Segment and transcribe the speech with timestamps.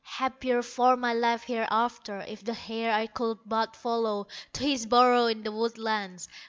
[0.03, 5.27] Happier far my life hereafter, If the hare I could but follow To his burrow
[5.27, 6.27] in the woodlands!